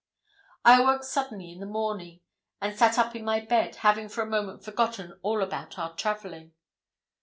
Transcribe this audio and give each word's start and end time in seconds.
I 0.65 0.81
awoke 0.81 1.03
suddenly 1.03 1.51
in 1.51 1.59
the 1.59 1.67
morning, 1.67 2.21
and 2.59 2.75
sat 2.75 2.97
up 2.97 3.15
in 3.15 3.23
my 3.23 3.39
bed, 3.39 3.75
having 3.75 4.09
for 4.09 4.21
a 4.21 4.25
moment 4.25 4.63
forgotten 4.65 5.19
all 5.21 5.43
about 5.43 5.77
our 5.77 5.93
travelling. 5.95 6.55